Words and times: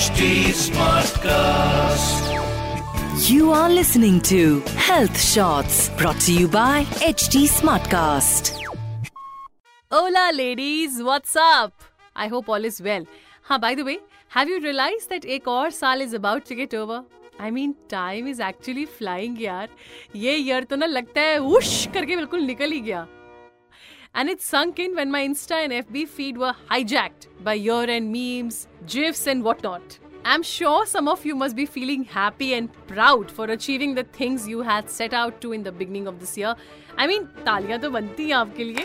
Smartcast. 0.00 1.28
You 3.30 3.52
are 3.52 3.68
listening 3.68 4.22
to 4.22 4.60
Health 4.76 5.20
Shots 5.20 5.90
brought 5.98 6.18
to 6.20 6.32
you 6.32 6.48
by 6.48 6.84
HD 7.08 7.46
Smartcast. 7.46 8.54
Hola, 9.92 10.30
ladies. 10.32 11.02
What's 11.02 11.36
up? 11.36 11.74
I 12.16 12.28
hope 12.28 12.48
all 12.48 12.64
is 12.64 12.80
well. 12.80 13.04
हाँ, 13.42 13.60
by 13.60 13.74
the 13.74 13.84
way, 13.84 13.98
have 14.28 14.48
you 14.48 14.58
realized 14.60 15.10
that 15.10 15.26
एक 15.26 15.48
और 15.48 15.70
साल 15.70 16.00
is 16.00 16.14
about 16.14 16.46
to 16.46 16.54
get 16.54 16.72
over? 16.72 17.04
I 17.38 17.50
mean, 17.50 17.74
time 17.88 18.26
is 18.26 18.40
actually 18.40 18.86
flying 18.86 19.36
यार. 19.40 19.68
ये 20.16 20.38
year 20.38 20.64
तो 20.64 20.76
ना 20.76 20.86
लगता 20.86 21.20
है 21.20 21.38
उश 21.38 21.88
करके 21.94 22.16
बिल्कुल 22.16 22.40
निकल 22.40 22.72
ही 22.72 22.80
गया. 22.80 23.06
And 24.14 24.28
it 24.28 24.42
sunk 24.42 24.78
in 24.78 24.96
when 24.96 25.10
my 25.10 25.26
Insta 25.26 25.52
and 25.64 25.72
FB 25.72 26.08
feed 26.08 26.36
were 26.36 26.54
hijacked 26.68 27.28
by 27.42 27.54
year-end 27.54 28.12
memes, 28.12 28.66
gifs 28.86 29.26
and 29.26 29.44
whatnot. 29.44 29.98
I'm 30.24 30.42
sure 30.42 30.84
some 30.84 31.08
of 31.08 31.24
you 31.24 31.34
must 31.34 31.56
be 31.56 31.64
feeling 31.64 32.04
happy 32.04 32.52
and 32.54 32.72
proud 32.88 33.30
for 33.30 33.44
achieving 33.46 33.94
the 33.94 34.04
things 34.04 34.46
you 34.48 34.62
had 34.62 34.90
set 34.90 35.14
out 35.14 35.40
to 35.42 35.52
in 35.52 35.62
the 35.62 35.72
beginning 35.72 36.06
of 36.06 36.18
this 36.20 36.36
year. 36.36 36.54
I 36.98 37.06
mean, 37.06 37.28
तालियाँ 37.46 37.78
तो 37.80 37.90
बनती 37.90 38.26
हैं 38.28 38.34
आपके 38.34 38.64
लिए. 38.64 38.84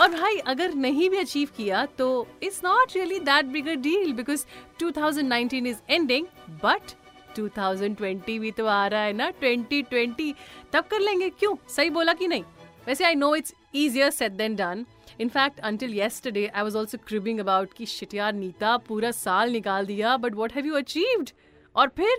और 0.00 0.08
भाई 0.10 0.36
अगर 0.46 0.74
नहीं 0.74 1.08
भी 1.10 1.18
अचीव 1.18 1.48
किया 1.56 1.84
तो 1.98 2.26
it's 2.42 2.60
not 2.64 2.96
really 2.96 3.18
that 3.20 3.46
big 3.52 3.68
a 3.68 3.74
deal 3.86 4.12
because 4.14 4.44
2019 4.82 5.66
is 5.66 5.78
ending 5.90 6.26
but 6.64 6.94
2020 7.38 8.38
भी 8.40 8.50
तो 8.50 8.66
आ 8.66 8.86
रहा 8.86 9.02
है 9.02 9.12
ना 9.12 9.32
2020 9.42 10.32
तब 10.72 10.84
कर 10.90 11.00
लेंगे 11.00 11.28
क्यों 11.30 11.54
सही 11.76 11.90
बोला 11.90 12.12
कि 12.20 12.28
नहीं 12.28 12.44
वैसे 12.88 13.04
I 13.04 13.14
know 13.14 13.34
it's 13.34 13.54
easier 13.74 14.10
said 14.10 14.38
than 14.38 14.54
done. 14.56 14.86
In 15.18 15.28
fact, 15.28 15.60
until 15.62 15.90
yesterday, 15.90 16.50
I 16.50 16.62
was 16.62 16.74
also 16.74 16.98
cribbing 16.98 17.40
about 17.40 17.74
कि 17.74 17.86
shit 17.86 18.14
यार 18.14 18.32
नीता 18.34 18.76
पूरा 18.88 19.10
साल 19.10 19.50
निकाल 19.52 19.86
दिया 19.86 20.16
but 20.18 20.34
what 20.34 20.52
have 20.52 20.66
you 20.66 20.76
achieved? 20.76 21.32
और 21.74 21.88
फिर 21.96 22.16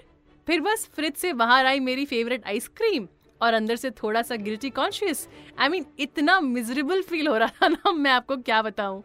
फिर 0.47 0.61
बस 0.61 0.87
फ्रिज 0.95 1.15
से 1.15 1.31
बाहर 1.33 1.65
आई 1.65 1.79
मेरी 1.79 2.05
फेवरेट 2.05 2.45
आइसक्रीम 2.47 3.07
और 3.41 3.53
अंदर 3.53 3.75
से 3.75 3.89
थोड़ा 4.03 4.21
सा 4.21 4.35
गिल्टी 4.35 4.69
कॉन्शियस 4.69 5.27
आई 5.59 5.69
मीन 5.69 5.85
इतना 5.99 6.39
मिजरेबल 6.39 7.01
फील 7.09 7.27
हो 7.27 7.35
रहा 7.37 7.49
था 7.61 7.67
ना 7.67 7.91
मैं 7.91 8.11
आपको 8.11 8.37
क्या 8.37 8.61
बताऊँ 8.61 9.03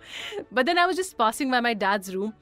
but 0.53 0.67
then 0.67 0.79
I 0.79 0.87
was 0.87 0.97
just 0.97 1.17
passing 1.17 1.51
by 1.51 1.61
my 1.61 1.75
dad's 1.75 2.11
room 2.11 2.33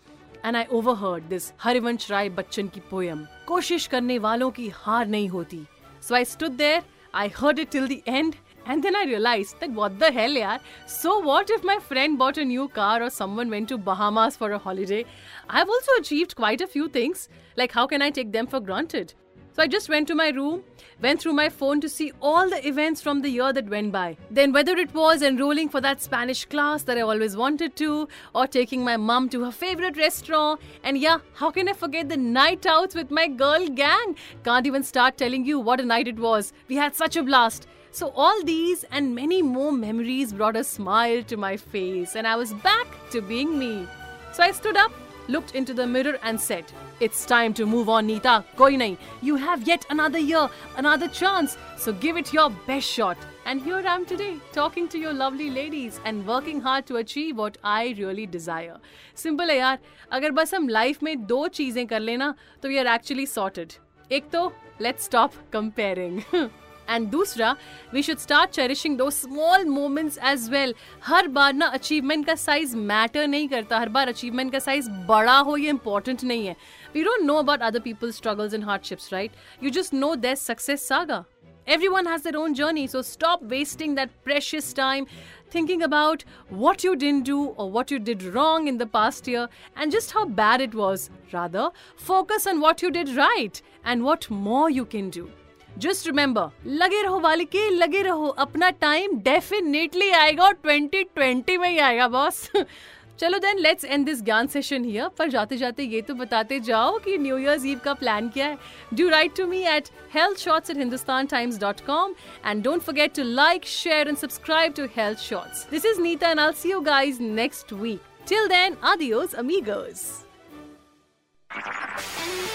and 0.44 0.56
I 0.56 0.64
overheard 0.72 1.24
this 1.28 1.52
Harivansh 1.60 2.10
Rai 2.10 2.28
Bachchan 2.38 2.68
की 2.68 2.80
पोयम 2.90 3.26
कोशिश 3.46 3.86
करने 3.86 4.18
वालों 4.18 4.50
की 4.50 4.68
हार 4.74 5.06
नहीं 5.06 5.28
होती 5.28 5.62
so 6.08 6.14
I 6.14 6.24
stood 6.24 6.56
there 6.56 6.82
I 7.14 7.30
heard 7.36 7.58
it 7.58 7.70
till 7.70 7.88
the 7.88 8.00
end 8.08 8.34
And 8.66 8.82
then 8.82 8.94
I 8.94 9.04
realized 9.04 9.58
that 9.60 9.70
what 9.70 9.98
the 9.98 10.12
hell, 10.12 10.30
yaar? 10.30 10.60
So 10.86 11.18
what 11.18 11.50
if 11.50 11.64
my 11.64 11.78
friend 11.78 12.18
bought 12.18 12.38
a 12.38 12.44
new 12.44 12.68
car 12.68 13.02
or 13.02 13.10
someone 13.10 13.50
went 13.50 13.68
to 13.70 13.78
Bahamas 13.78 14.36
for 14.36 14.52
a 14.52 14.58
holiday? 14.58 15.04
I've 15.48 15.68
also 15.68 15.92
achieved 15.98 16.36
quite 16.36 16.60
a 16.60 16.66
few 16.66 16.88
things. 16.88 17.28
Like, 17.56 17.72
how 17.72 17.86
can 17.86 18.02
I 18.02 18.10
take 18.10 18.32
them 18.32 18.46
for 18.46 18.60
granted? 18.60 19.14
So 19.54 19.62
I 19.62 19.66
just 19.66 19.90
went 19.90 20.08
to 20.08 20.14
my 20.14 20.30
room, 20.30 20.64
went 21.02 21.20
through 21.20 21.34
my 21.34 21.50
phone 21.50 21.82
to 21.82 21.88
see 21.88 22.10
all 22.22 22.48
the 22.48 22.66
events 22.66 23.02
from 23.02 23.20
the 23.20 23.28
year 23.28 23.52
that 23.52 23.68
went 23.68 23.92
by. 23.92 24.16
Then, 24.30 24.50
whether 24.50 24.72
it 24.72 24.94
was 24.94 25.20
enrolling 25.20 25.68
for 25.68 25.78
that 25.82 26.00
Spanish 26.00 26.46
class 26.46 26.84
that 26.84 26.96
I 26.96 27.02
always 27.02 27.36
wanted 27.36 27.76
to, 27.76 28.08
or 28.34 28.46
taking 28.46 28.82
my 28.82 28.96
mum 28.96 29.28
to 29.28 29.44
her 29.44 29.50
favorite 29.50 29.98
restaurant, 29.98 30.58
and 30.82 30.96
yeah, 30.96 31.18
how 31.34 31.50
can 31.50 31.68
I 31.68 31.74
forget 31.74 32.08
the 32.08 32.16
night 32.16 32.64
outs 32.64 32.94
with 32.94 33.10
my 33.10 33.28
girl 33.28 33.68
gang? 33.68 34.16
Can't 34.42 34.66
even 34.66 34.82
start 34.82 35.18
telling 35.18 35.44
you 35.44 35.58
what 35.58 35.80
a 35.80 35.84
night 35.84 36.08
it 36.08 36.18
was. 36.18 36.54
We 36.68 36.76
had 36.76 36.96
such 36.96 37.16
a 37.16 37.22
blast. 37.22 37.66
So, 37.90 38.10
all 38.16 38.42
these 38.44 38.84
and 38.84 39.14
many 39.14 39.42
more 39.42 39.70
memories 39.70 40.32
brought 40.32 40.56
a 40.56 40.64
smile 40.64 41.22
to 41.24 41.36
my 41.36 41.58
face, 41.58 42.16
and 42.16 42.26
I 42.26 42.36
was 42.36 42.54
back 42.54 42.86
to 43.10 43.20
being 43.20 43.58
me. 43.58 43.86
So, 44.32 44.42
I 44.42 44.52
stood 44.52 44.78
up, 44.78 44.92
looked 45.27 45.55
into 45.55 45.73
the 45.73 45.85
mirror, 45.85 46.17
and 46.23 46.39
said, 46.39 46.65
it's 46.99 47.25
time 47.25 47.53
to 47.53 47.65
move 47.65 47.89
on, 47.89 48.07
Neeta. 48.07 48.43
Koi 48.55 48.75
nahi. 48.75 48.97
You 49.21 49.35
have 49.35 49.67
yet 49.67 49.85
another 49.89 50.19
year, 50.19 50.49
another 50.77 51.07
chance. 51.07 51.57
So 51.77 51.93
give 51.93 52.17
it 52.17 52.33
your 52.33 52.49
best 52.67 52.87
shot. 52.87 53.17
And 53.45 53.61
here 53.61 53.77
I 53.77 53.95
am 53.95 54.05
today, 54.05 54.35
talking 54.51 54.87
to 54.89 54.97
your 54.97 55.13
lovely 55.13 55.49
ladies 55.49 55.99
and 56.05 56.25
working 56.27 56.59
hard 56.59 56.85
to 56.87 56.97
achieve 56.97 57.37
what 57.37 57.57
I 57.63 57.95
really 57.99 58.25
desire. 58.25 58.77
Simple 59.15 59.49
है 59.49 59.57
यार 59.57 59.79
अगर 60.11 60.31
बस 60.31 60.53
हम 60.53 60.67
life 60.69 61.03
में 61.03 61.25
दो 61.25 61.47
चीजें 61.59 61.85
कर 61.87 61.99
लेना 61.99 62.33
तो 62.61 62.69
वी 62.69 62.77
आर 62.77 62.87
एक्चुअली 62.93 63.25
सॉर्टेड 63.25 63.73
एक 64.11 64.29
तो 64.33 64.51
लेट्स 64.81 65.05
स्टॉप 65.05 65.33
कंपेयरिंग 65.53 66.21
एंड 66.89 67.07
दूसरा 67.09 67.55
we 67.93 68.01
should 68.03 68.17
start 68.17 68.51
cherishing 68.51 68.97
those 68.97 69.09
small 69.11 69.65
moments 69.69 70.17
as 70.31 70.49
well 70.49 70.73
हर 71.05 71.27
बार 71.37 71.53
ना 71.53 71.65
अचीवमेंट 71.79 72.25
का 72.25 72.35
साइज 72.35 72.75
मैटर 72.91 73.27
नहीं 73.27 73.47
करता 73.47 73.79
हर 73.79 73.89
बार 73.97 74.07
अचीवमेंट 74.07 74.51
का 74.51 74.59
साइज 74.59 74.89
बड़ा 75.07 75.37
हो 75.37 75.57
ये 75.57 75.69
इंपॉर्टेंट 75.69 76.23
नहीं 76.23 76.45
है 76.47 76.55
we 76.95 77.03
don't 77.03 77.25
know 77.25 77.35
about 77.39 77.61
other 77.61 77.79
peoples 77.79 78.15
struggles 78.17 78.53
and 78.53 78.63
hardships 78.65 79.13
right 79.13 79.31
you 79.63 79.69
just 79.79 79.93
no 79.93 80.13
their 80.15 80.35
success 80.35 80.87
saga 80.87 81.23
Everyone 81.67 82.05
has 82.05 82.21
their 82.21 82.37
own 82.39 82.53
journey, 82.53 82.87
so 82.87 83.01
stop 83.01 83.41
wasting 83.43 83.95
that 83.95 84.11
precious 84.23 84.71
time 84.71 85.05
thinking 85.49 85.81
about 85.83 86.23
what 86.49 86.85
you 86.85 86.95
didn't 86.95 87.25
do 87.25 87.39
or 87.47 87.69
what 87.69 87.91
you 87.91 87.99
did 87.99 88.23
wrong 88.23 88.69
in 88.69 88.77
the 88.77 88.87
past 88.87 89.27
year 89.27 89.49
and 89.75 89.91
just 89.91 90.11
how 90.11 90.23
bad 90.25 90.61
it 90.61 90.73
was. 90.73 91.09
Rather, 91.33 91.69
focus 91.97 92.47
on 92.47 92.61
what 92.61 92.81
you 92.81 92.89
did 92.89 93.13
right 93.17 93.61
and 93.83 94.01
what 94.01 94.29
more 94.29 94.69
you 94.69 94.85
can 94.85 95.09
do. 95.09 95.29
Just 95.78 96.06
remember 96.06 96.50
लगे 96.66 97.02
रहो 97.02 97.18
बालिके, 97.20 97.68
लगे 97.70 98.02
रहो, 98.02 98.26
अपना 98.26 98.70
time 98.70 99.18
definitely 99.20 100.10
आएगा 100.10 100.44
और 100.44 100.56
2020 100.66 101.58
में 101.58 101.68
ही 101.68 101.78
आएगा 101.78 102.08
boss 102.08 102.48
चलो 103.18 103.38
देन 103.38 103.58
लेट्स 103.58 103.84
एंड 103.84 104.04
दिस 104.06 104.22
ज्ञान 104.22 104.46
सेशन 104.46 104.84
हियर 104.84 105.08
पर 105.18 105.28
जाते 105.28 105.56
जाते 105.56 105.82
ये 105.82 106.00
तो 106.02 106.14
बताते 106.14 106.58
जाओ 106.60 106.98
कि 106.98 107.16
न्यू 107.18 107.38
ईयर्स 107.38 107.64
ईव 107.66 107.80
का 107.84 107.94
प्लान 107.94 108.28
क्या 108.28 108.46
है. 108.46 108.58
Do 108.94 109.08
write 109.08 109.36
to 109.36 109.46
me 109.46 109.62
at 109.66 109.88
health 110.14 110.38
shorts 110.38 110.70
at 110.70 110.76
Hindustan 110.76 111.26
times 111.26 111.58
dot 111.58 111.80
com 111.80 112.14
and 112.46 112.62
don't 112.64 112.82
forget 112.82 113.14
to 113.16 113.22
like 113.22 113.66
share 113.66 114.08
and 114.08 114.16
subscribe 114.16 114.74
to 114.74 114.86
health 114.96 115.18
shorts 115.18 115.66
this 115.70 115.86
is 115.86 116.00
Nita 116.00 116.30
and 116.30 116.40
I 116.40 116.52
see 116.52 116.70
you 116.70 116.80
guys 116.80 117.20
next 117.20 117.72
week 117.72 118.00
till 118.28 118.46
then 118.48 118.76
adios, 118.84 119.34
amigos. 119.34 120.22